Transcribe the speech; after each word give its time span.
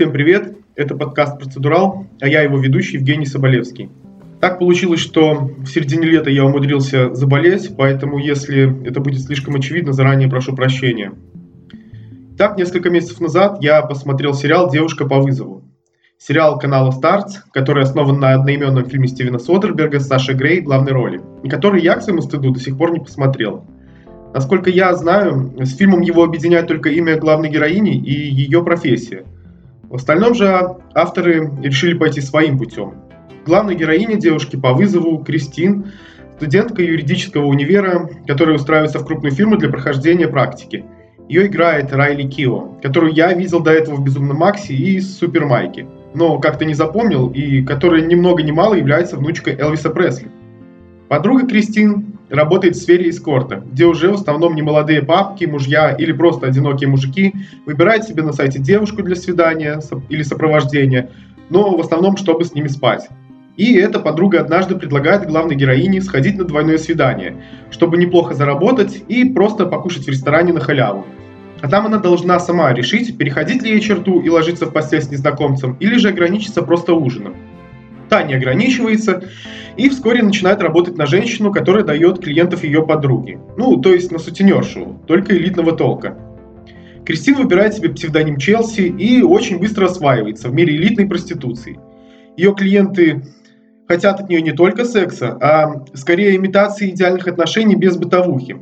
Всем 0.00 0.12
привет, 0.12 0.56
это 0.76 0.96
подкаст 0.96 1.38
«Процедурал», 1.38 2.06
а 2.22 2.26
я 2.26 2.40
его 2.40 2.58
ведущий 2.58 2.96
Евгений 2.96 3.26
Соболевский. 3.26 3.90
Так 4.40 4.58
получилось, 4.58 5.00
что 5.00 5.34
в 5.34 5.66
середине 5.66 6.08
лета 6.08 6.30
я 6.30 6.46
умудрился 6.46 7.14
заболеть, 7.14 7.76
поэтому 7.76 8.16
если 8.16 8.82
это 8.88 9.00
будет 9.00 9.20
слишком 9.20 9.56
очевидно, 9.56 9.92
заранее 9.92 10.30
прошу 10.30 10.56
прощения. 10.56 11.12
Так, 12.38 12.56
несколько 12.56 12.88
месяцев 12.88 13.20
назад 13.20 13.58
я 13.60 13.82
посмотрел 13.82 14.32
сериал 14.32 14.70
«Девушка 14.70 15.04
по 15.04 15.20
вызову». 15.20 15.64
Сериал 16.16 16.58
канала 16.58 16.92
Starts, 16.98 17.32
который 17.52 17.82
основан 17.82 18.18
на 18.18 18.32
одноименном 18.32 18.86
фильме 18.86 19.06
Стивена 19.06 19.38
Содерберга 19.38 20.00
с 20.00 20.06
Сашей 20.06 20.34
Грей 20.34 20.62
в 20.62 20.64
главной 20.64 20.92
роли, 20.92 21.20
и 21.42 21.50
который 21.50 21.82
я, 21.82 21.96
к 21.96 22.02
своему 22.02 22.22
стыду, 22.22 22.52
до 22.52 22.58
сих 22.58 22.78
пор 22.78 22.92
не 22.92 23.00
посмотрел. 23.00 23.66
Насколько 24.32 24.70
я 24.70 24.94
знаю, 24.94 25.52
с 25.58 25.76
фильмом 25.76 26.00
его 26.00 26.24
объединяет 26.24 26.68
только 26.68 26.88
имя 26.88 27.18
главной 27.18 27.50
героини 27.50 27.98
и 27.98 28.12
ее 28.14 28.64
профессия. 28.64 29.26
В 29.90 29.96
остальном 29.96 30.34
же 30.34 30.46
авторы 30.94 31.50
решили 31.60 31.94
пойти 31.94 32.20
своим 32.20 32.58
путем. 32.58 32.94
Главная 33.44 33.74
героиня 33.74 34.14
девушки 34.14 34.54
по 34.54 34.72
вызову 34.72 35.18
Кристин, 35.24 35.90
студентка 36.36 36.80
юридического 36.80 37.46
универа, 37.46 38.08
которая 38.24 38.54
устраивается 38.54 39.00
в 39.00 39.04
крупную 39.04 39.32
фирму 39.32 39.56
для 39.56 39.68
прохождения 39.68 40.28
практики. 40.28 40.84
Ее 41.28 41.48
играет 41.48 41.92
Райли 41.92 42.22
Кио, 42.28 42.78
которую 42.80 43.12
я 43.14 43.32
видел 43.32 43.58
до 43.60 43.72
этого 43.72 43.96
в 43.96 44.04
«Безумном 44.04 44.36
Максе» 44.36 44.74
и 44.74 45.00
«Супер 45.00 45.46
Майке», 45.46 45.88
но 46.14 46.38
как-то 46.38 46.64
не 46.64 46.74
запомнил, 46.74 47.28
и 47.28 47.62
которая 47.62 48.02
ни 48.02 48.14
много 48.14 48.44
ни 48.44 48.52
мало 48.52 48.74
является 48.74 49.16
внучкой 49.16 49.56
Элвиса 49.58 49.90
Пресли. 49.90 50.30
Подруга 51.08 51.48
Кристин 51.48 52.19
работает 52.30 52.76
в 52.76 52.80
сфере 52.80 53.10
эскорта, 53.10 53.62
где 53.72 53.84
уже 53.86 54.10
в 54.10 54.14
основном 54.14 54.54
немолодые 54.54 55.02
папки, 55.02 55.44
мужья 55.44 55.92
или 55.92 56.12
просто 56.12 56.46
одинокие 56.46 56.88
мужики 56.88 57.34
выбирают 57.66 58.04
себе 58.04 58.22
на 58.22 58.32
сайте 58.32 58.58
девушку 58.58 59.02
для 59.02 59.16
свидания 59.16 59.80
или 60.08 60.22
сопровождения, 60.22 61.10
но 61.50 61.76
в 61.76 61.80
основном, 61.80 62.16
чтобы 62.16 62.44
с 62.44 62.54
ними 62.54 62.68
спать. 62.68 63.08
И 63.56 63.74
эта 63.74 63.98
подруга 63.98 64.40
однажды 64.40 64.76
предлагает 64.76 65.26
главной 65.26 65.54
героине 65.54 66.00
сходить 66.00 66.38
на 66.38 66.44
двойное 66.44 66.78
свидание, 66.78 67.36
чтобы 67.70 67.98
неплохо 67.98 68.32
заработать 68.34 69.04
и 69.08 69.24
просто 69.24 69.66
покушать 69.66 70.06
в 70.06 70.08
ресторане 70.08 70.52
на 70.52 70.60
халяву. 70.60 71.04
А 71.60 71.68
там 71.68 71.84
она 71.84 71.98
должна 71.98 72.40
сама 72.40 72.72
решить, 72.72 73.18
переходить 73.18 73.62
ли 73.62 73.72
ей 73.72 73.80
черту 73.80 74.20
и 74.20 74.30
ложиться 74.30 74.64
в 74.64 74.72
постель 74.72 75.02
с 75.02 75.10
незнакомцем, 75.10 75.76
или 75.78 75.96
же 75.96 76.08
ограничиться 76.08 76.62
просто 76.62 76.94
ужином. 76.94 77.34
Та 78.10 78.24
не 78.24 78.34
ограничивается 78.34 79.22
и 79.76 79.88
вскоре 79.88 80.22
начинает 80.22 80.60
работать 80.60 80.98
на 80.98 81.06
женщину, 81.06 81.52
которая 81.52 81.84
дает 81.84 82.18
клиентов 82.18 82.64
ее 82.64 82.84
подруги. 82.84 83.38
Ну, 83.56 83.76
то 83.80 83.94
есть 83.94 84.10
на 84.10 84.18
сутенершу, 84.18 85.00
только 85.06 85.36
элитного 85.36 85.72
толка. 85.72 86.18
Кристин 87.06 87.36
выбирает 87.36 87.74
себе 87.74 87.88
псевдоним 87.90 88.36
Челси 88.36 88.82
и 88.82 89.22
очень 89.22 89.58
быстро 89.58 89.86
осваивается 89.86 90.48
в 90.48 90.54
мире 90.54 90.76
элитной 90.76 91.06
проституции. 91.06 91.78
Ее 92.36 92.54
клиенты 92.54 93.22
хотят 93.88 94.20
от 94.20 94.28
нее 94.28 94.42
не 94.42 94.52
только 94.52 94.84
секса, 94.84 95.38
а 95.40 95.84
скорее 95.94 96.36
имитации 96.36 96.90
идеальных 96.90 97.26
отношений 97.28 97.76
без 97.76 97.96
бытовухи. 97.96 98.56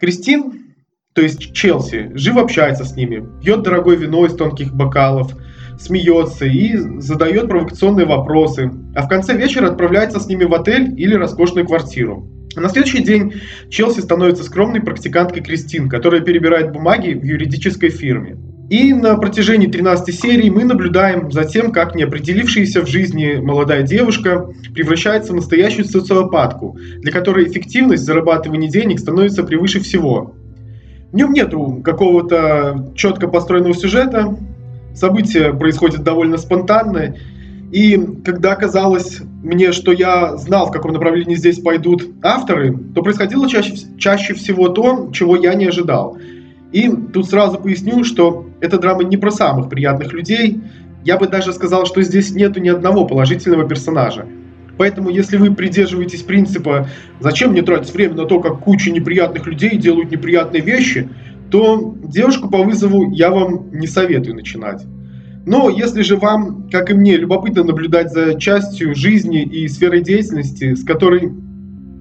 Кристин, 0.00 0.74
то 1.14 1.22
есть 1.22 1.52
Челси, 1.52 2.12
живо 2.14 2.42
общается 2.42 2.84
с 2.84 2.94
ними, 2.94 3.24
пьет 3.40 3.62
дорогое 3.62 3.96
вино 3.96 4.24
из 4.24 4.34
тонких 4.34 4.72
бокалов, 4.74 5.34
смеется 5.78 6.44
и 6.44 6.76
задает 7.00 7.48
провокационные 7.48 8.06
вопросы, 8.06 8.70
а 8.94 9.02
в 9.02 9.08
конце 9.08 9.36
вечера 9.36 9.68
отправляется 9.68 10.20
с 10.20 10.26
ними 10.26 10.44
в 10.44 10.54
отель 10.54 10.94
или 11.00 11.14
роскошную 11.14 11.66
квартиру. 11.66 12.28
На 12.56 12.68
следующий 12.68 13.02
день 13.02 13.34
Челси 13.70 14.00
становится 14.00 14.42
скромной 14.42 14.80
практиканткой 14.80 15.42
Кристин, 15.42 15.88
которая 15.88 16.20
перебирает 16.20 16.72
бумаги 16.72 17.12
в 17.12 17.22
юридической 17.22 17.90
фирме. 17.90 18.36
И 18.68 18.92
на 18.92 19.16
протяжении 19.16 19.66
13 19.66 20.14
серии 20.14 20.50
мы 20.50 20.64
наблюдаем 20.64 21.30
за 21.32 21.44
тем, 21.44 21.72
как 21.72 21.94
неопределившаяся 21.94 22.82
в 22.82 22.86
жизни 22.86 23.40
молодая 23.40 23.82
девушка 23.82 24.50
превращается 24.74 25.32
в 25.32 25.36
настоящую 25.36 25.86
социопатку, 25.86 26.76
для 26.98 27.10
которой 27.10 27.46
эффективность 27.48 28.04
зарабатывания 28.04 28.68
денег 28.68 28.98
становится 28.98 29.42
превыше 29.42 29.80
всего. 29.80 30.34
В 31.12 31.16
нем 31.16 31.32
нету 31.32 31.80
какого-то 31.82 32.92
четко 32.94 33.28
построенного 33.28 33.74
сюжета, 33.74 34.36
события 34.98 35.52
происходят 35.52 36.02
довольно 36.02 36.36
спонтанно, 36.36 37.16
и 37.70 37.98
когда 38.24 38.56
казалось 38.56 39.20
мне, 39.42 39.72
что 39.72 39.92
я 39.92 40.36
знал, 40.36 40.66
в 40.66 40.72
каком 40.72 40.92
направлении 40.92 41.34
здесь 41.34 41.60
пойдут 41.60 42.02
авторы, 42.22 42.76
то 42.94 43.02
происходило 43.02 43.48
чаще, 43.48 43.74
чаще 43.98 44.34
всего 44.34 44.68
то, 44.68 45.10
чего 45.12 45.36
я 45.36 45.54
не 45.54 45.66
ожидал– 45.66 46.18
и 46.72 46.88
тут 46.88 47.28
сразу 47.28 47.58
поясню, 47.58 48.04
что 48.04 48.46
эта 48.60 48.78
драма 48.78 49.04
не 49.04 49.16
про 49.16 49.30
самых 49.30 49.68
приятных 49.68 50.12
людей. 50.12 50.60
Я 51.04 51.16
бы 51.16 51.26
даже 51.26 51.52
сказал, 51.52 51.86
что 51.86 52.02
здесь 52.02 52.30
нету 52.32 52.60
ни 52.60 52.68
одного 52.68 53.06
положительного 53.06 53.66
персонажа. 53.66 54.26
Поэтому, 54.76 55.08
если 55.08 55.36
вы 55.38 55.52
придерживаетесь 55.54 56.22
принципа 56.22 56.88
«зачем 57.20 57.50
мне 57.52 57.62
тратить 57.62 57.92
время 57.92 58.14
на 58.14 58.26
то, 58.26 58.40
как 58.40 58.60
куча 58.60 58.90
неприятных 58.92 59.46
людей 59.46 59.76
делают 59.76 60.10
неприятные 60.10 60.62
вещи», 60.62 61.08
то 61.50 61.94
девушку 62.02 62.48
по 62.48 62.62
вызову 62.62 63.10
я 63.10 63.30
вам 63.30 63.70
не 63.72 63.86
советую 63.86 64.34
начинать. 64.36 64.84
Но 65.46 65.70
если 65.70 66.02
же 66.02 66.16
вам, 66.16 66.68
как 66.70 66.90
и 66.90 66.94
мне, 66.94 67.16
любопытно 67.16 67.64
наблюдать 67.64 68.12
за 68.12 68.38
частью 68.38 68.94
жизни 68.94 69.42
и 69.42 69.66
сферой 69.68 70.02
деятельности, 70.02 70.74
с 70.74 70.84
которой 70.84 71.32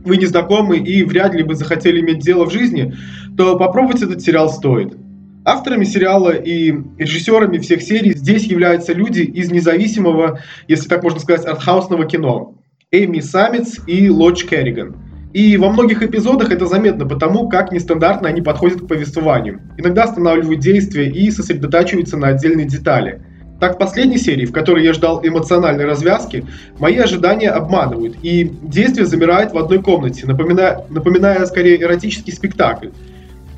вы 0.04 0.18
не 0.18 0.26
знакомы 0.26 0.78
и 0.78 1.04
вряд 1.04 1.34
ли 1.34 1.44
бы 1.44 1.56
захотели 1.56 2.02
иметь 2.02 2.20
дело 2.20 2.46
в 2.46 2.52
жизни, 2.52 2.94
то 3.38 3.58
попробовать 3.58 4.02
этот 4.02 4.22
сериал 4.22 4.50
стоит. 4.50 4.98
Авторами 5.46 5.86
сериала 5.86 6.32
и 6.32 6.74
режиссерами 6.98 7.58
всех 7.60 7.82
серий 7.82 8.12
здесь 8.12 8.44
являются 8.44 8.92
люди 8.92 9.22
из 9.22 9.50
независимого, 9.50 10.42
если 10.68 10.90
так 10.90 11.04
можно 11.04 11.22
сказать, 11.22 11.46
артхаусного 11.46 12.06
кино. 12.06 12.56
Эми 12.92 13.22
Саммитс 13.22 13.80
и 13.88 14.10
Лодж 14.10 14.46
Керриган. 14.46 15.07
И 15.34 15.58
во 15.58 15.70
многих 15.70 16.02
эпизодах 16.02 16.52
это 16.52 16.66
заметно 16.66 17.06
потому, 17.06 17.50
как 17.50 17.72
нестандартно 17.72 18.30
они 18.30 18.42
подходят 18.42 18.82
к 18.82 18.88
повествованию. 18.88 19.62
Иногда 19.78 20.04
останавливают 20.04 20.60
действие 20.62 21.12
и 21.12 21.30
сосредотачиваются 21.32 22.18
на 22.18 22.30
отдельные 22.30 22.66
детали– 22.66 23.22
так 23.60 23.76
в 23.76 23.78
последней 23.80 24.20
серии, 24.20 24.46
в 24.46 24.52
которой 24.52 24.84
я 24.84 24.94
ждал 24.94 25.20
эмоциональной 25.24 25.86
развязки, 25.86 26.46
мои 26.78 26.98
ожидания 26.98 27.50
обманывают, 27.50 28.16
и 28.22 28.52
действие 28.62 29.08
замирает 29.08 29.52
в 29.52 29.58
одной 29.58 29.82
комнате, 29.82 30.28
напоминая, 30.28 30.86
напоминая 30.90 31.44
скорее 31.48 31.82
эротический 31.82 32.34
спектакль. 32.34 32.90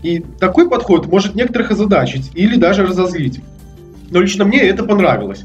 И 0.01 0.19
такой 0.39 0.69
подход 0.69 1.07
может 1.07 1.35
некоторых 1.35 1.71
озадачить 1.71 2.31
или 2.33 2.55
даже 2.55 2.85
разозлить. 2.85 3.41
Но 4.09 4.21
лично 4.21 4.45
мне 4.45 4.61
это 4.61 4.85
понравилось. 4.85 5.43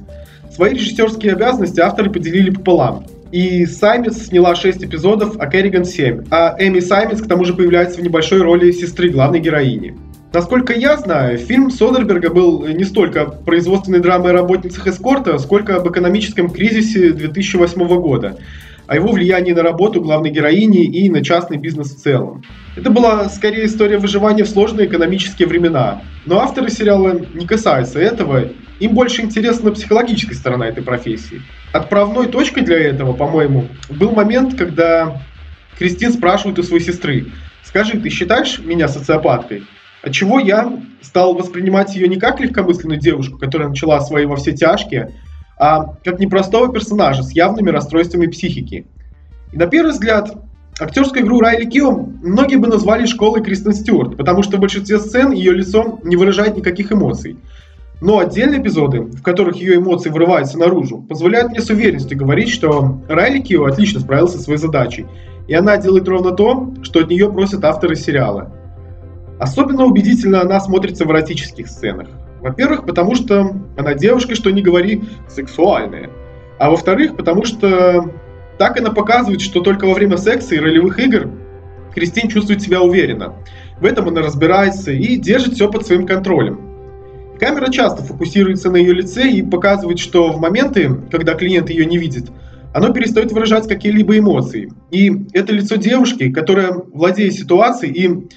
Свои 0.53 0.75
режиссерские 0.75 1.33
обязанности 1.33 1.81
авторы 1.81 2.11
поделили 2.11 2.51
пополам. 2.51 3.07
И 3.35 3.67
Саймис 3.67 4.29
сняла 4.29 4.55
6 4.55 4.85
эпизодов, 4.85 5.35
а 5.41 5.49
Керриган 5.49 5.85
7. 5.85 6.27
А 6.31 6.55
Эми 6.61 6.79
Саймис 6.79 7.21
к 7.21 7.27
тому 7.27 7.45
же 7.45 7.53
появляется 7.53 7.99
в 7.99 8.05
небольшой 8.05 8.41
роли 8.41 8.71
сестры 8.71 9.09
главной 9.09 9.41
героини. 9.41 9.97
Насколько 10.33 10.73
я 10.73 10.97
знаю, 10.99 11.37
фильм 11.39 11.73
Содерберга 11.73 12.31
был 12.31 12.65
не 12.65 12.85
столько 12.85 13.25
производственной 13.25 13.99
драмой 13.99 14.31
о 14.31 14.35
работницах 14.35 14.87
эскорта, 14.87 15.37
сколько 15.39 15.75
об 15.75 15.91
экономическом 15.91 16.49
кризисе 16.49 17.11
2008 17.11 18.01
года, 18.01 18.39
о 18.87 18.95
его 18.95 19.11
влиянии 19.11 19.51
на 19.51 19.65
работу 19.65 20.01
главной 20.01 20.31
героини 20.31 20.85
и 20.85 21.11
на 21.11 21.25
частный 21.25 21.57
бизнес 21.57 21.93
в 21.93 21.99
целом. 21.99 22.45
Это 22.77 22.91
была 22.91 23.29
скорее 23.31 23.67
история 23.67 23.99
выживания 23.99 24.45
в 24.45 24.49
сложные 24.49 24.87
экономические 24.87 25.49
времена. 25.49 26.03
Но 26.25 26.39
авторы 26.39 26.71
сериала 26.71 27.21
не 27.35 27.49
касаются 27.49 27.99
этого, 27.99 28.45
им 28.79 28.95
больше 28.95 29.23
интересна 29.23 29.73
психологическая 29.73 30.37
сторона 30.37 30.69
этой 30.69 30.85
профессии. 30.85 31.43
Отправной 31.75 32.29
точкой 32.29 32.63
для 32.63 32.79
этого, 32.79 33.15
по-моему, 33.15 33.67
был 33.91 34.13
момент, 34.13 34.57
когда 34.57 35.21
Кристин 35.77 36.13
спрашивает 36.13 36.57
у 36.61 36.63
своей 36.63 36.85
сестры, 36.85 37.33
«Скажи, 37.65 37.99
ты 37.99 38.11
считаешь 38.11 38.61
меня 38.61 38.87
социопаткой?» 38.87 39.65
Отчего 40.01 40.39
я 40.39 40.73
стал 41.03 41.35
воспринимать 41.35 41.97
ее 41.97 42.07
не 42.07 42.15
как 42.15 42.39
легкомысленную 42.39 43.01
девушку, 43.01 43.39
которая 43.39 43.71
начала 43.71 44.01
свои 44.03 44.25
во 44.25 44.37
все 44.37 44.53
тяжкие, 44.53 45.17
а 45.59 45.97
как 46.05 46.21
непростого 46.21 46.73
персонажа 46.73 47.25
с 47.25 47.33
явными 47.33 47.71
расстройствами 47.71 48.27
психики. 48.27 48.87
И 49.53 49.57
на 49.57 49.67
первый 49.67 49.91
взгляд, 49.91 50.33
актерскую 50.79 51.25
игру 51.25 51.41
Райли 51.41 51.65
Кио 51.65 51.91
многие 51.91 52.55
бы 52.55 52.69
назвали 52.69 53.05
школой 53.07 53.43
Кристен 53.43 53.73
Стюарт, 53.73 54.17
потому 54.17 54.45
что 54.45 54.59
в 54.59 54.61
большинстве 54.61 55.01
сцен 55.01 55.33
ее 55.33 55.53
лицо 55.53 55.99
не 56.05 56.15
выражает 56.15 56.57
никаких 56.57 56.93
эмоций. 56.93 57.37
Но 58.01 58.19
отдельные 58.19 58.61
эпизоды, 58.61 59.01
в 59.01 59.23
которых 59.23 59.57
ее 59.57 59.77
эмоции 59.77 60.11
вырываются 60.11 60.59
наружу, 60.59 60.99
позволяют 60.99 61.51
мне 61.51 61.61
с 61.61 61.71
уверенностью 61.71 62.19
говорить, 62.19 62.51
что 62.51 63.01
Райли 63.09 63.41
Кио 63.41 63.65
отлично 63.65 64.01
справился 64.01 64.39
со 64.39 64.45
своей 64.45 64.59
задачей, 64.59 65.07
и 65.47 65.55
она 65.55 65.77
делает 65.77 66.09
ровно 66.09 66.33
то, 66.33 66.75
что 66.83 67.01
от 67.01 67.11
нее 67.11 67.33
просят 67.33 67.65
авторы 67.65 67.97
сериала– 67.97 68.53
Особенно 69.39 69.85
убедительно 69.85 70.43
она 70.43 70.61
смотрится 70.61 71.05
в 71.05 71.11
эротических 71.11 71.67
сценах. 71.67 72.09
Во-первых, 72.41 72.87
потому 72.87 73.15
что 73.15 73.53
она 73.77 73.95
девушка, 73.95 74.35
что 74.35 74.51
не 74.51 74.63
говори, 74.63 75.03
сексуальная. 75.29 76.11
А 76.59 76.71
во-вторых, 76.71 77.17
потому 77.17 77.45
что 77.45 78.11
так 78.59 78.79
она 78.79 78.91
показывает, 78.91 79.41
что 79.41 79.61
только 79.61 79.87
во 79.87 79.95
время 79.95 80.17
секса 80.19 80.55
и 80.55 80.61
ролевых 80.61 80.99
игр 81.01 81.31
Кристин 81.95 82.29
чувствует 82.29 82.63
себя 82.63 82.81
уверенно. 82.83 83.35
В 83.81 83.85
этом 83.85 84.09
она 84.09 84.21
разбирается 84.23 84.93
и 84.93 85.17
держит 85.17 85.55
все 85.55 85.71
под 85.71 85.87
своим 85.87 86.07
контролем. 86.07 86.61
Камера 87.39 87.71
часто 87.71 88.03
фокусируется 88.03 88.71
на 88.71 88.77
ее 88.77 88.95
лице 88.95 89.29
и 89.29 89.43
показывает, 89.43 89.99
что 89.99 90.33
в 90.33 90.41
моменты, 90.41 90.91
когда 91.11 91.35
клиент 91.35 91.69
ее 91.69 91.85
не 91.85 91.99
видит, 91.99 92.31
оно 92.73 92.93
перестает 92.93 93.33
выражать 93.33 93.69
какие-либо 93.69 94.19
эмоции. 94.19 94.73
И 94.91 95.13
это 95.33 95.53
лицо 95.53 95.77
девушки, 95.77 96.31
которая, 96.31 96.73
владея 96.73 97.31
ситуацией 97.31 97.93
и, 97.93 98.29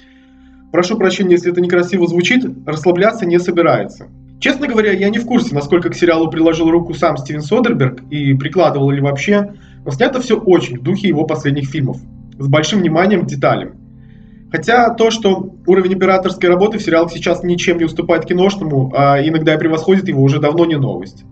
прошу 0.72 0.96
прощения, 0.96 1.32
если 1.32 1.50
это 1.52 1.60
некрасиво 1.60 2.06
звучит, 2.06 2.44
расслабляться 2.66 3.26
не 3.26 3.38
собирается. 3.38 4.08
Честно 4.40 4.68
говоря, 4.68 4.92
я 4.92 5.10
не 5.10 5.18
в 5.18 5.26
курсе, 5.26 5.54
насколько 5.54 5.90
к 5.90 5.96
сериалу 5.96 6.30
приложил 6.30 6.70
руку 6.70 6.94
сам 6.94 7.16
Стивен 7.16 7.42
Содерберг 7.42 8.02
и 8.10 8.34
прикладывал 8.34 8.90
ли 8.90 9.00
вообще, 9.00 9.54
но 9.84 9.90
снято 9.90 10.20
все 10.20 10.38
очень 10.38 10.78
в 10.78 10.82
духе 10.82 11.08
его 11.08 11.24
последних 11.24 11.68
фильмов, 11.68 11.96
с 12.38 12.46
большим 12.46 12.80
вниманием 12.80 13.24
к 13.24 13.26
деталям. 13.26 13.72
Хотя 14.50 14.90
то, 14.94 15.10
что 15.10 15.54
уровень 15.66 15.94
операторской 15.94 16.48
работы 16.48 16.78
в 16.78 16.82
сериалах 16.82 17.12
сейчас 17.12 17.42
ничем 17.42 17.78
не 17.78 17.84
уступает 17.84 18.24
киношному, 18.24 18.92
а 18.96 19.20
иногда 19.20 19.54
и 19.54 19.58
превосходит 19.58 20.08
его, 20.08 20.22
уже 20.22 20.40
давно 20.40 20.64
не 20.64 20.76
новость. 20.76 21.24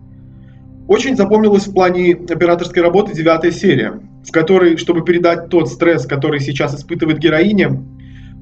Очень 0.87 1.17
запомнилась 1.17 1.67
в 1.67 1.73
плане 1.73 2.13
операторской 2.15 2.83
работы 2.83 3.15
девятая 3.15 3.51
серия, 3.51 4.01
в 4.27 4.31
которой, 4.31 4.77
чтобы 4.77 5.03
передать 5.03 5.49
тот 5.49 5.69
стресс, 5.69 6.07
который 6.07 6.41
сейчас 6.41 6.75
испытывает 6.75 7.19
героиня, 7.19 7.83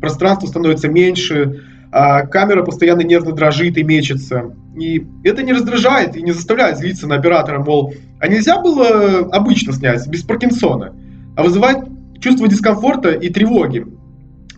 пространство 0.01 0.49
становится 0.49 0.89
меньше, 0.89 1.63
а 1.93 2.27
камера 2.27 2.65
постоянно 2.65 3.03
нервно 3.03 3.33
дрожит 3.33 3.79
и 3.79 3.85
мечется. 3.85 4.57
И 4.77 5.07
это 5.23 5.45
не 5.45 5.53
раздражает 5.53 6.17
и 6.17 6.23
не 6.23 6.33
заставляет 6.33 6.79
злиться 6.79 7.07
на 7.07 7.15
оператора, 7.15 7.63
мол, 7.63 7.95
а 8.19 8.27
нельзя 8.27 8.61
было 8.61 9.21
обычно 9.31 9.73
снять, 9.73 10.07
без 10.09 10.23
Паркинсона, 10.23 10.93
а 11.37 11.43
вызывает 11.45 11.85
чувство 12.21 12.49
дискомфорта 12.49 13.13
и 13.13 13.31
тревоги. 13.31 13.87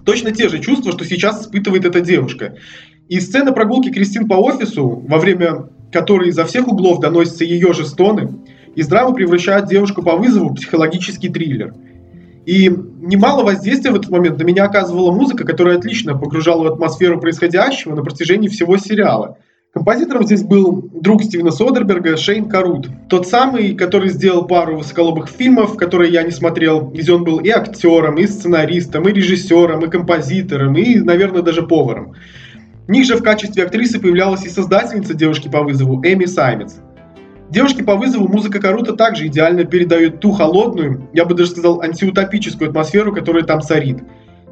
Точно 0.06 0.30
те 0.30 0.48
же 0.48 0.60
чувства, 0.60 0.92
что 0.92 1.04
сейчас 1.04 1.42
испытывает 1.42 1.84
эта 1.84 2.00
девушка. 2.00 2.56
И 3.08 3.20
сцена 3.20 3.52
прогулки 3.52 3.90
Кристин 3.90 4.28
по 4.28 4.34
офису, 4.34 5.04
во 5.06 5.18
время 5.18 5.68
который 5.92 6.28
изо 6.28 6.44
всех 6.44 6.68
углов 6.68 7.00
доносятся 7.00 7.44
ее 7.44 7.72
же 7.72 7.84
стоны, 7.84 8.28
из 8.74 8.88
драмы 8.88 9.14
превращает 9.14 9.66
девушку 9.66 10.02
по 10.02 10.16
вызову 10.16 10.50
в 10.50 10.54
психологический 10.54 11.28
триллер. 11.28 11.74
И 12.44 12.68
немало 12.68 13.44
воздействия 13.44 13.90
в 13.90 13.96
этот 13.96 14.10
момент 14.10 14.38
на 14.38 14.44
меня 14.44 14.64
оказывала 14.64 15.10
музыка, 15.10 15.44
которая 15.44 15.78
отлично 15.78 16.16
погружала 16.16 16.64
в 16.64 16.72
атмосферу 16.72 17.20
происходящего 17.20 17.94
на 17.94 18.02
протяжении 18.02 18.48
всего 18.48 18.76
сериала. 18.76 19.38
Композитором 19.72 20.24
здесь 20.24 20.42
был 20.42 20.88
друг 20.92 21.22
Стивена 21.22 21.50
Содерберга 21.50 22.16
Шейн 22.16 22.48
Карут. 22.48 22.88
Тот 23.08 23.26
самый, 23.26 23.74
который 23.74 24.08
сделал 24.08 24.46
пару 24.46 24.78
высоколобых 24.78 25.28
фильмов, 25.28 25.76
которые 25.76 26.12
я 26.12 26.22
не 26.22 26.30
смотрел, 26.30 26.88
где 26.88 27.12
он 27.12 27.24
был 27.24 27.40
и 27.40 27.50
актером, 27.50 28.16
и 28.16 28.26
сценаристом, 28.26 29.06
и 29.06 29.12
режиссером, 29.12 29.84
и 29.84 29.90
композитором, 29.90 30.76
и, 30.76 31.00
наверное, 31.00 31.42
даже 31.42 31.62
поваром. 31.62 32.14
Ниже 32.88 33.16
в 33.16 33.22
качестве 33.22 33.64
актрисы 33.64 34.00
появлялась 34.00 34.46
и 34.46 34.48
создательница 34.48 35.12
девушки 35.12 35.48
по 35.48 35.62
вызову 35.62 36.00
Эми 36.02 36.24
Саймец. 36.24 36.76
Девушки 37.50 37.82
по 37.82 37.96
вызову 37.96 38.28
музыка 38.28 38.60
Карута 38.60 38.94
также 38.94 39.26
идеально 39.26 39.64
передает 39.64 40.20
ту 40.20 40.32
холодную, 40.32 41.08
я 41.12 41.24
бы 41.24 41.34
даже 41.34 41.50
сказал, 41.50 41.80
антиутопическую 41.80 42.70
атмосферу, 42.70 43.14
которая 43.14 43.44
там 43.44 43.60
царит. 43.60 43.98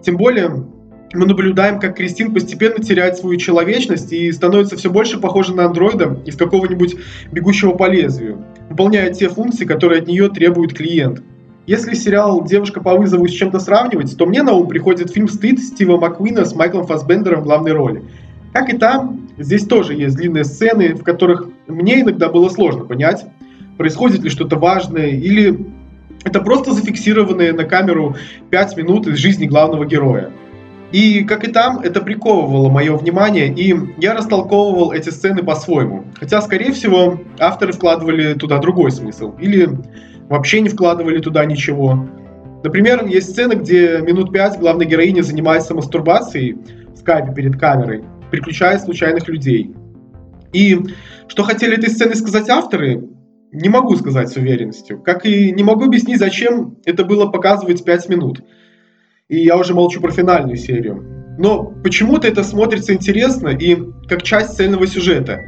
Тем 0.02 0.16
более, 0.16 0.64
мы 1.14 1.26
наблюдаем, 1.26 1.78
как 1.78 1.96
Кристин 1.96 2.34
постепенно 2.34 2.82
теряет 2.82 3.16
свою 3.16 3.36
человечность 3.38 4.12
и 4.12 4.30
становится 4.32 4.76
все 4.76 4.90
больше 4.90 5.18
похожа 5.18 5.54
на 5.54 5.66
андроида 5.66 6.20
из 6.26 6.36
какого-нибудь 6.36 6.96
бегущего 7.32 7.72
по 7.72 7.88
лезвию, 7.88 8.44
выполняя 8.68 9.12
те 9.12 9.28
функции, 9.28 9.64
которые 9.64 10.02
от 10.02 10.08
нее 10.08 10.28
требует 10.28 10.74
клиент. 10.74 11.22
Если 11.66 11.94
сериал 11.94 12.44
«Девушка 12.44 12.82
по 12.82 12.94
вызову» 12.94 13.26
с 13.26 13.32
чем-то 13.32 13.58
сравнивать, 13.58 14.16
то 14.18 14.26
мне 14.26 14.42
на 14.42 14.52
ум 14.52 14.68
приходит 14.68 15.10
фильм 15.10 15.28
«Стыд» 15.28 15.60
Стива 15.60 15.96
Маккуина 15.96 16.44
с 16.44 16.54
Майклом 16.54 16.86
Фассбендером 16.86 17.40
в 17.40 17.44
главной 17.44 17.72
роли. 17.72 18.04
Как 18.52 18.72
и 18.72 18.76
там, 18.76 19.28
здесь 19.38 19.66
тоже 19.66 19.94
есть 19.94 20.16
длинные 20.16 20.44
сцены, 20.44 20.94
в 20.94 21.02
которых 21.02 21.48
мне 21.66 22.02
иногда 22.02 22.28
было 22.28 22.50
сложно 22.50 22.84
понять, 22.84 23.24
происходит 23.78 24.22
ли 24.22 24.28
что-то 24.28 24.56
важное, 24.56 25.08
или 25.08 25.66
это 26.24 26.40
просто 26.40 26.72
зафиксированные 26.72 27.52
на 27.52 27.64
камеру 27.64 28.16
5 28.50 28.76
минут 28.76 29.06
из 29.06 29.16
жизни 29.16 29.46
главного 29.46 29.86
героя. 29.86 30.30
И, 30.94 31.24
как 31.24 31.42
и 31.42 31.50
там, 31.50 31.80
это 31.80 32.00
приковывало 32.00 32.70
мое 32.70 32.96
внимание, 32.96 33.52
и 33.52 33.74
я 34.00 34.14
растолковывал 34.14 34.92
эти 34.92 35.10
сцены 35.10 35.42
по-своему. 35.42 36.04
Хотя, 36.14 36.40
скорее 36.40 36.70
всего, 36.70 37.18
авторы 37.40 37.72
вкладывали 37.72 38.34
туда 38.34 38.58
другой 38.58 38.92
смысл, 38.92 39.34
или 39.40 39.68
вообще 40.28 40.60
не 40.60 40.68
вкладывали 40.68 41.18
туда 41.18 41.44
ничего. 41.46 42.06
Например, 42.62 43.04
есть 43.06 43.30
сцена, 43.30 43.54
где 43.56 44.02
минут 44.02 44.32
пять 44.32 44.56
главная 44.60 44.86
героиня 44.86 45.22
занимается 45.22 45.74
мастурбацией 45.74 46.58
в 46.94 46.96
скайпе 46.98 47.34
перед 47.34 47.58
камерой, 47.58 48.04
переключая 48.30 48.78
случайных 48.78 49.26
людей. 49.26 49.74
И 50.52 50.78
что 51.26 51.42
хотели 51.42 51.76
этой 51.76 51.90
сценой 51.90 52.14
сказать 52.14 52.48
авторы, 52.48 53.02
не 53.50 53.68
могу 53.68 53.96
сказать 53.96 54.28
с 54.28 54.36
уверенностью. 54.36 55.02
Как 55.02 55.26
и 55.26 55.50
не 55.50 55.64
могу 55.64 55.86
объяснить, 55.86 56.20
зачем 56.20 56.76
это 56.84 57.04
было 57.04 57.26
показывать 57.26 57.84
5 57.84 58.08
минут. 58.10 58.42
И 59.28 59.38
я 59.38 59.56
уже 59.56 59.72
молчу 59.72 60.02
про 60.02 60.12
финальную 60.12 60.56
серию. 60.56 61.02
Но 61.38 61.64
почему-то 61.82 62.28
это 62.28 62.44
смотрится 62.44 62.92
интересно 62.92 63.48
и 63.48 63.78
как 64.06 64.22
часть 64.22 64.56
цельного 64.56 64.86
сюжета. 64.86 65.40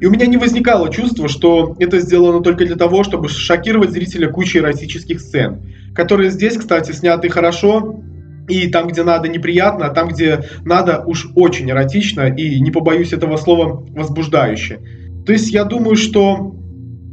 И 0.00 0.06
у 0.06 0.10
меня 0.10 0.26
не 0.26 0.38
возникало 0.38 0.90
чувства, 0.90 1.28
что 1.28 1.76
это 1.78 2.00
сделано 2.00 2.42
только 2.42 2.64
для 2.64 2.76
того, 2.76 3.04
чтобы 3.04 3.28
шокировать 3.28 3.90
зрителя 3.90 4.30
кучей 4.30 4.60
эротических 4.60 5.20
сцен, 5.20 5.60
которые 5.94 6.30
здесь, 6.30 6.56
кстати, 6.56 6.92
сняты 6.92 7.28
хорошо, 7.28 8.00
и 8.48 8.68
там, 8.68 8.88
где 8.88 9.02
надо, 9.02 9.28
неприятно, 9.28 9.86
а 9.86 9.90
там, 9.90 10.08
где 10.08 10.44
надо, 10.64 11.02
уж 11.04 11.28
очень 11.34 11.70
эротично 11.70 12.28
и, 12.28 12.58
не 12.60 12.70
побоюсь 12.70 13.12
этого 13.12 13.36
слова, 13.36 13.84
возбуждающе. 13.90 14.78
То 15.26 15.32
есть 15.32 15.52
я 15.52 15.64
думаю, 15.64 15.96
что 15.96 16.54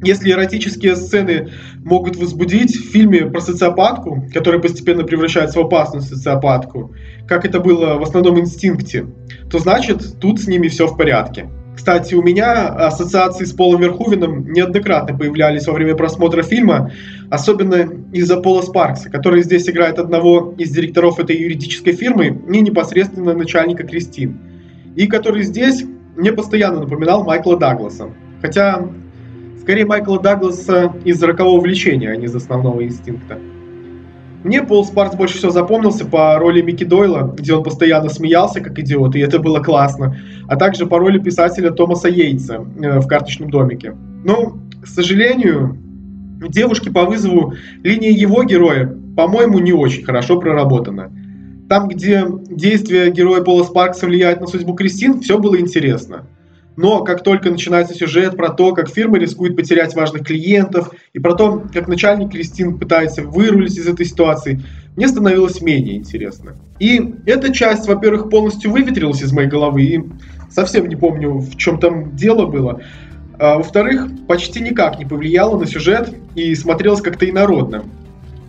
если 0.06 0.31
эротические 0.31 0.96
сцены 0.96 1.50
могут 1.84 2.16
возбудить 2.16 2.75
в 2.75 2.92
фильме 2.92 3.25
про 3.25 3.42
социопатку, 3.42 4.25
которая 4.34 4.62
постепенно 4.62 5.04
превращается 5.04 5.59
в 5.59 5.64
опасную 5.64 6.02
социопатку, 6.02 6.94
как 7.28 7.45
это 7.45 7.59
было 7.59 7.95
в 7.95 8.04
основном 8.04 8.40
инстинкте, 8.40 9.07
то 9.50 9.59
значит 9.59 10.19
тут 10.19 10.40
с 10.40 10.47
ними 10.47 10.68
все 10.68 10.88
в 10.88 10.95
порядке. 10.95 11.50
Кстати, 11.76 12.16
у 12.16 12.21
меня 12.21 12.69
ассоциации 12.69 13.44
с 13.44 13.52
Полом 13.52 13.81
Верхувином 13.81 14.52
неоднократно 14.52 15.18
появлялись 15.18 15.68
во 15.68 15.74
время 15.74 15.95
просмотра 15.95 16.42
фильма, 16.42 16.92
особенно 17.30 17.90
из-за 18.14 18.38
Пола 18.38 18.62
Спаркса, 18.62 19.09
который 19.09 19.44
здесь 19.44 19.68
играет 19.69 20.00
одного 20.00 20.54
из 20.57 20.71
директоров 20.71 21.19
этой 21.19 21.35
юридической 21.35 21.92
фирмы 21.92 22.28
и 22.28 22.62
непосредственно 22.62 23.33
начальника 23.33 23.83
Кристин, 23.83 24.40
и 24.95 25.07
который 25.07 25.44
здесь 25.44 25.83
мне 26.16 26.31
постоянно 26.31 26.80
напоминал 26.80 27.26
Майкла 27.26 27.57
Дагласа. 27.57 28.09
Хотя, 28.42 28.88
скорее 29.66 29.88
Майкла 29.88 30.19
Дагласа 30.19 30.94
из 31.06 31.24
рокового 31.24 31.60
влечения, 31.60 32.12
а 32.12 32.16
не 32.16 32.26
из 32.26 32.36
основного 32.36 32.84
инстинкта. 32.84 33.40
Мне 34.44 34.62
Пол 34.62 34.86
Спаркс 34.86 35.16
больше 35.16 35.40
всего 35.40 35.50
запомнился 35.52 36.06
по 36.06 36.38
роли 36.38 36.62
Микки 36.62 36.84
Дойла, 36.84 37.34
где 37.36 37.56
он 37.56 37.64
постоянно 37.64 38.10
смеялся 38.10 38.62
как 38.62 38.78
идиот, 38.78 39.16
и 39.16 39.22
это 39.22 39.40
было 39.40 39.60
классно, 39.60 40.18
а 40.48 40.56
также 40.56 40.86
по 40.86 41.00
роли 41.00 41.18
писателя 41.18 41.72
Томаса 41.72 42.10
Йейтса 42.10 42.64
э, 42.80 43.00
в 43.00 43.07
«Карточном 43.07 43.50
домике». 43.50 43.95
Но, 44.24 44.56
к 44.84 44.86
сожалению, 44.86 45.76
девушки 46.48 46.90
по 46.90 47.06
вызову 47.06 47.56
линия 47.81 48.12
его 48.12 48.44
героя, 48.44 48.95
по-моему, 49.18 49.57
не 49.57 49.74
очень 49.74 50.04
хорошо 50.04 50.40
проработана. 50.40 51.12
Там, 51.69 51.88
где 51.88 52.24
действия 52.52 53.10
героя 53.10 53.42
Пола 53.42 53.64
Спаркса 53.64 54.06
влияют 54.06 54.42
на 54.42 54.45
судьбу 54.45 54.76
Кристин, 54.76 55.22
все 55.22 55.40
было 55.40 55.60
интересно. 55.60 56.28
Но 56.77 57.03
как 57.03 57.23
только 57.23 57.49
начинается 57.49 57.94
сюжет 57.94 58.35
про 58.35 58.49
то, 58.49 58.73
как 58.73 58.89
фирма 58.89 59.17
рискует 59.17 59.55
потерять 59.55 59.95
важных 59.95 60.25
клиентов, 60.25 60.91
и 61.13 61.19
про 61.19 61.33
то, 61.33 61.63
как 61.73 61.87
начальник 61.87 62.31
Кристин 62.31 62.77
пытается 62.77 63.21
вырулить 63.21 63.77
из 63.77 63.87
этой 63.87 64.05
ситуации, 64.05 64.61
мне 64.95 65.07
становилось 65.07 65.61
менее 65.61 65.95
интересно. 65.97 66.55
И 66.79 67.15
эта 67.25 67.53
часть, 67.53 67.87
во-первых, 67.87 68.29
полностью 68.29 68.71
выветрилась 68.71 69.21
из 69.21 69.31
моей 69.31 69.47
головы, 69.47 69.83
и 69.83 70.03
совсем 70.49 70.87
не 70.87 70.95
помню, 70.95 71.37
в 71.37 71.55
чем 71.55 71.79
там 71.79 72.15
дело 72.15 72.45
было. 72.45 72.81
А, 73.37 73.57
во-вторых, 73.57 74.07
почти 74.27 74.61
никак 74.61 74.99
не 74.99 75.05
повлияла 75.05 75.57
на 75.57 75.65
сюжет 75.65 76.13
и 76.35 76.53
смотрелась 76.55 77.01
как-то 77.01 77.29
инородно. 77.29 77.83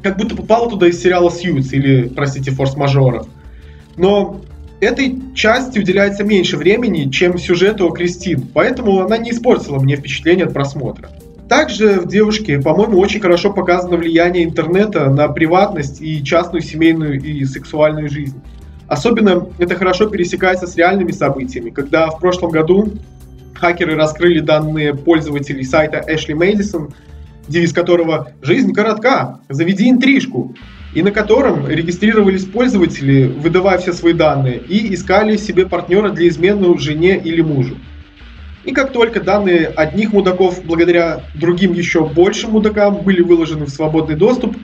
Как 0.02 0.16
будто 0.16 0.36
попала 0.36 0.70
туда 0.70 0.88
из 0.88 1.00
сериала 1.00 1.30
«Сьюз» 1.30 1.72
или, 1.72 2.08
простите, 2.08 2.50
«Форс-мажоров». 2.52 3.26
Но 3.96 4.40
этой 4.86 5.34
части 5.34 5.78
уделяется 5.78 6.24
меньше 6.24 6.56
времени, 6.56 7.10
чем 7.10 7.38
сюжету 7.38 7.88
о 7.88 7.90
Кристин, 7.90 8.48
поэтому 8.52 9.00
она 9.00 9.18
не 9.18 9.30
испортила 9.30 9.78
мне 9.78 9.96
впечатление 9.96 10.46
от 10.46 10.52
просмотра. 10.52 11.10
Также 11.48 12.00
в 12.00 12.08
«Девушке», 12.08 12.58
по-моему, 12.58 12.98
очень 12.98 13.20
хорошо 13.20 13.52
показано 13.52 13.96
влияние 13.96 14.44
интернета 14.44 15.10
на 15.10 15.28
приватность 15.28 16.00
и 16.00 16.24
частную 16.24 16.62
семейную 16.62 17.20
и 17.20 17.44
сексуальную 17.44 18.08
жизнь. 18.08 18.40
Особенно 18.88 19.46
это 19.58 19.76
хорошо 19.76 20.06
пересекается 20.06 20.66
с 20.66 20.76
реальными 20.76 21.12
событиями, 21.12 21.70
когда 21.70 22.08
в 22.08 22.18
прошлом 22.18 22.50
году 22.50 22.92
хакеры 23.54 23.94
раскрыли 23.94 24.40
данные 24.40 24.94
пользователей 24.94 25.64
сайта 25.64 26.02
Эшли 26.06 26.34
Мэдисон, 26.34 26.94
девиз 27.48 27.72
которого 27.72 28.32
«Жизнь 28.42 28.72
коротка, 28.72 29.40
заведи 29.48 29.88
интрижку», 29.88 30.54
и 30.96 31.02
на 31.02 31.10
котором 31.10 31.68
регистрировались 31.68 32.46
пользователи, 32.46 33.26
выдавая 33.26 33.76
все 33.76 33.92
свои 33.92 34.14
данные, 34.14 34.62
и 34.66 34.94
искали 34.94 35.36
себе 35.36 35.66
партнера 35.66 36.08
для 36.08 36.26
измены 36.26 36.78
жене 36.78 37.18
или 37.22 37.42
мужу. 37.42 37.76
И 38.64 38.72
как 38.72 38.94
только 38.94 39.20
данные 39.20 39.66
одних 39.66 40.14
мудаков, 40.14 40.64
благодаря 40.64 41.20
другим 41.34 41.74
еще 41.74 42.06
большим 42.06 42.52
мудакам, 42.52 43.02
были 43.02 43.20
выложены 43.20 43.66
в 43.66 43.68
свободный 43.68 44.16
доступ, 44.16 44.56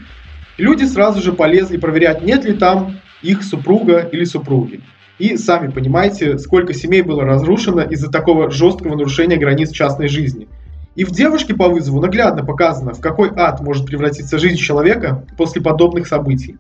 люди 0.57 0.85
сразу 0.85 1.21
же 1.21 1.35
полезли 1.35 1.77
проверять, 1.77 2.23
нет 2.23 2.47
ли 2.47 2.55
там 2.55 2.97
их 3.21 3.43
супруга 3.43 3.99
или 4.11 4.25
супруги. 4.25 4.81
И 5.19 5.37
сами 5.37 5.71
понимаете, 5.71 6.39
сколько 6.39 6.73
семей 6.73 7.03
было 7.03 7.25
разрушено 7.25 7.83
из-за 7.83 8.11
такого 8.11 8.51
жесткого 8.51 8.97
нарушения 8.97 9.37
границ 9.37 9.71
частной 9.71 10.09
жизни. 10.09 10.49
И 10.95 11.05
в 11.05 11.11
«Девушке 11.11 11.55
по 11.55 11.69
вызову» 11.69 12.01
наглядно 12.01 12.45
показано, 12.45 12.93
в 12.93 13.01
какой 13.01 13.31
ад 13.35 13.61
может 13.61 13.87
превратиться 13.87 14.39
жизнь 14.39 14.57
человека 14.57 15.25
после 15.39 15.63
подобных 15.63 16.07
событий. 16.07 16.59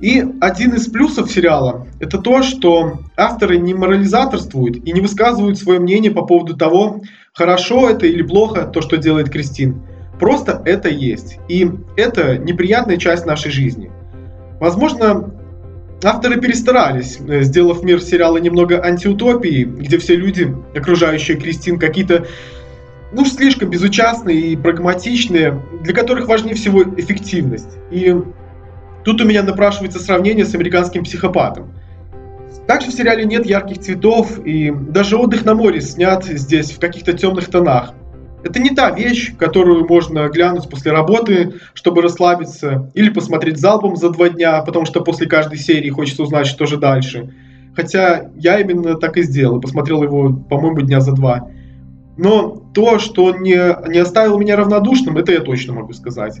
И 0.00 0.24
один 0.40 0.74
из 0.74 0.86
плюсов 0.86 1.30
сериала– 1.30 1.86
это 2.00 2.18
то, 2.18 2.42
что 2.42 3.00
авторы 3.16 3.58
не 3.58 3.74
морализаторствуют 3.74 4.76
и 4.76 4.92
не 4.92 5.00
высказывают 5.00 5.58
свое 5.58 5.78
мнение 5.78 6.10
по 6.10 6.22
поводу 6.22 6.56
того, 6.56 7.02
хорошо 7.34 7.88
это 7.88 8.06
или 8.06 8.22
плохо 8.22 8.64
то, 8.64 8.80
что 8.80 8.96
делает 8.96 9.30
Кристин. 9.30 9.82
Просто 10.18 10.62
это 10.64 10.88
есть. 10.88 11.38
И 11.48 11.70
это 11.96 12.38
неприятная 12.38 12.96
часть 12.96 13.26
нашей 13.26 13.50
жизни. 13.50 13.90
Возможно, 14.58 15.34
авторы 16.02 16.40
перестарались, 16.40 17.18
э, 17.26 17.42
сделав 17.42 17.82
мир 17.82 18.00
сериала 18.00 18.38
немного 18.38 18.82
антиутопией, 18.82 19.64
где 19.64 19.98
все 19.98 20.16
люди, 20.16 20.54
окружающие 20.74 21.36
Кристин, 21.36 21.78
какие-то 21.78 22.26
ну, 23.12 23.24
слишком 23.24 23.70
безучастные 23.70 24.38
и 24.38 24.56
прагматичные, 24.56 25.60
для 25.82 25.94
которых 25.94 26.28
важнее 26.28 26.54
всего 26.54 26.82
эффективность. 26.82 27.76
И 27.90 28.14
Тут 29.04 29.20
у 29.20 29.24
меня 29.24 29.42
напрашивается 29.42 29.98
сравнение 29.98 30.44
с 30.44 30.54
американским 30.54 31.04
психопатом. 31.04 31.72
Также 32.66 32.90
в 32.90 32.94
сериале 32.94 33.24
нет 33.24 33.46
ярких 33.46 33.78
цветов, 33.78 34.38
и 34.44 34.70
даже 34.70 35.16
отдых 35.16 35.44
на 35.44 35.54
море 35.54 35.80
снят 35.80 36.24
здесь 36.24 36.70
в 36.70 36.78
каких-то 36.78 37.12
темных 37.14 37.50
тонах. 37.50 37.94
Это 38.42 38.58
не 38.58 38.70
та 38.70 38.90
вещь, 38.90 39.34
которую 39.36 39.86
можно 39.86 40.28
глянуть 40.28 40.68
после 40.68 40.92
работы, 40.92 41.54
чтобы 41.74 42.02
расслабиться, 42.02 42.90
или 42.94 43.10
посмотреть 43.10 43.58
залпом 43.58 43.96
за 43.96 44.10
два 44.10 44.28
дня, 44.28 44.62
потому 44.62 44.86
что 44.86 45.00
после 45.00 45.26
каждой 45.26 45.58
серии 45.58 45.90
хочется 45.90 46.22
узнать, 46.22 46.46
что 46.46 46.66
же 46.66 46.76
дальше. 46.76 47.34
Хотя 47.74 48.30
я 48.36 48.58
именно 48.60 48.94
так 48.94 49.16
и 49.16 49.22
сделал, 49.22 49.60
посмотрел 49.60 50.02
его, 50.02 50.32
по-моему, 50.32 50.80
дня 50.82 51.00
за 51.00 51.12
два. 51.12 51.48
Но 52.16 52.59
то, 52.74 52.98
что 52.98 53.34
не, 53.34 53.90
не 53.90 53.98
оставило 53.98 54.38
меня 54.38 54.56
равнодушным, 54.56 55.16
это 55.18 55.32
я 55.32 55.40
точно 55.40 55.74
могу 55.74 55.92
сказать. 55.92 56.40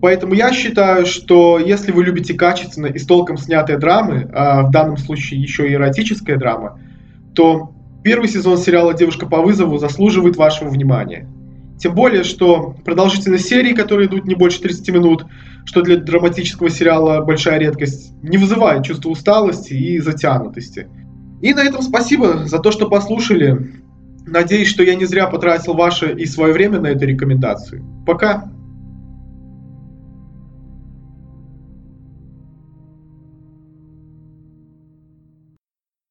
Поэтому 0.00 0.34
я 0.34 0.52
считаю, 0.52 1.06
что 1.06 1.58
если 1.58 1.90
вы 1.90 2.04
любите 2.04 2.34
качественно 2.34 2.86
и 2.86 2.98
с 2.98 3.06
толком 3.06 3.38
снятые 3.38 3.78
драмы, 3.78 4.28
а 4.34 4.62
в 4.62 4.70
данном 4.70 4.98
случае 4.98 5.40
еще 5.40 5.68
и 5.68 5.74
эротическая 5.74 6.36
драма, 6.36 6.78
то 7.34 7.72
первый 8.02 8.28
сезон 8.28 8.58
сериала 8.58 8.92
«Девушка 8.92 9.26
по 9.26 9.40
вызову» 9.40 9.78
заслуживает 9.78 10.36
вашего 10.36 10.68
внимания. 10.68 11.26
Тем 11.78 11.94
более, 11.94 12.22
что 12.22 12.76
продолжительность 12.84 13.48
серии, 13.48 13.74
которые 13.74 14.08
идут 14.08 14.26
не 14.26 14.34
больше 14.34 14.60
30 14.60 14.88
минут, 14.90 15.26
что 15.64 15.82
для 15.82 15.96
драматического 15.96 16.70
сериала 16.70 17.22
большая 17.22 17.58
редкость, 17.58 18.12
не 18.22 18.36
вызывает 18.36 18.84
чувства 18.84 19.10
усталости 19.10 19.72
и 19.72 19.98
затянутости. 19.98 20.86
И 21.40 21.52
на 21.52 21.62
этом 21.62 21.82
спасибо 21.82 22.46
за 22.46 22.58
то, 22.58 22.70
что 22.70 22.88
послушали. 22.88 23.72
Надеюсь, 24.26 24.68
что 24.68 24.82
я 24.82 24.94
не 24.94 25.04
зря 25.04 25.26
потратил 25.26 25.74
ваше 25.74 26.14
и 26.14 26.26
свое 26.26 26.52
время 26.52 26.80
на 26.80 26.88
эту 26.88 27.06
рекомендацию. 27.06 27.84
Пока! 28.06 28.50